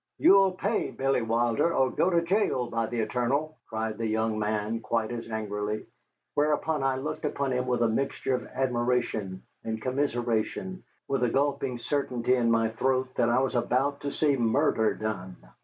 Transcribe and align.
"You'll 0.17 0.53
pay 0.53 0.89
Bill 0.89 1.23
Wilder 1.25 1.71
or 1.75 1.91
go 1.91 2.09
to 2.09 2.23
jail, 2.23 2.65
by 2.71 2.87
the 2.87 3.01
eternal," 3.01 3.59
cried 3.67 3.99
the 3.99 4.07
young 4.07 4.39
man, 4.39 4.79
quite 4.79 5.11
as 5.11 5.29
angrily, 5.29 5.85
whereupon 6.33 6.81
I 6.81 6.95
looked 6.95 7.23
upon 7.23 7.53
him 7.53 7.67
with 7.67 7.83
a 7.83 7.87
mixture 7.87 8.33
of 8.33 8.47
admiration 8.47 9.43
and 9.63 9.79
commiseration, 9.79 10.83
with 11.07 11.21
a 11.23 11.29
gulping 11.29 11.77
certainty 11.77 12.33
in 12.33 12.49
my 12.49 12.69
throat 12.69 13.09
that 13.13 13.29
I 13.29 13.41
was 13.41 13.53
about 13.53 14.01
to 14.01 14.11
see 14.11 14.35
murder 14.37 14.95
done. 14.95 15.35